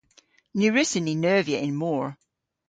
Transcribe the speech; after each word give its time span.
Ny 0.57 0.67
wrussyn 0.69 1.05
ni 1.05 1.15
neuvya 1.23 1.59
y'n 1.65 1.73
mor. 1.81 2.07